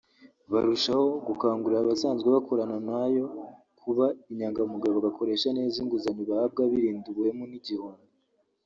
[0.51, 3.25] barushaho gukangurira abasanzwe bakorana na yo
[3.79, 8.05] kuba inyangamugayo bagakoresha neza inguzanyo bahabwa birinda ubuhemu n’igihombo